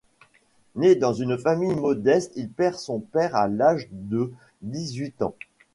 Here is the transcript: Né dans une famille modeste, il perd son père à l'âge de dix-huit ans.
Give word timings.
Né 0.75 0.95
dans 0.95 1.13
une 1.13 1.37
famille 1.37 1.75
modeste, 1.75 2.31
il 2.35 2.49
perd 2.49 2.75
son 2.77 2.97
père 2.99 3.35
à 3.35 3.47
l'âge 3.47 3.87
de 3.91 4.33
dix-huit 4.63 5.21
ans. 5.21 5.35